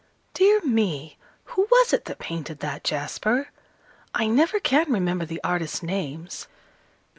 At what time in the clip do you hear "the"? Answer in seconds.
5.27-5.39